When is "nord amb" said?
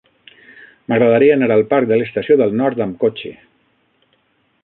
2.61-2.99